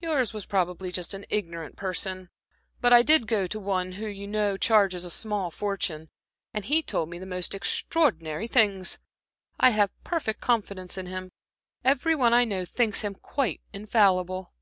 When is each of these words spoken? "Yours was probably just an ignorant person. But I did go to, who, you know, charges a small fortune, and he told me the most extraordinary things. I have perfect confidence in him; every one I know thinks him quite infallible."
"Yours 0.00 0.32
was 0.32 0.46
probably 0.46 0.90
just 0.90 1.14
an 1.14 1.24
ignorant 1.30 1.76
person. 1.76 2.28
But 2.80 2.92
I 2.92 3.02
did 3.04 3.28
go 3.28 3.46
to, 3.46 3.60
who, 3.92 4.06
you 4.08 4.26
know, 4.26 4.56
charges 4.56 5.04
a 5.04 5.10
small 5.10 5.52
fortune, 5.52 6.10
and 6.52 6.64
he 6.64 6.82
told 6.82 7.08
me 7.08 7.20
the 7.20 7.24
most 7.24 7.54
extraordinary 7.54 8.48
things. 8.48 8.98
I 9.60 9.70
have 9.70 9.92
perfect 10.02 10.40
confidence 10.40 10.98
in 10.98 11.06
him; 11.06 11.30
every 11.84 12.16
one 12.16 12.34
I 12.34 12.44
know 12.44 12.64
thinks 12.64 13.02
him 13.02 13.14
quite 13.14 13.60
infallible." 13.72 14.52